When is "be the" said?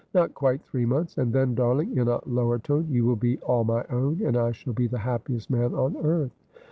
4.73-4.97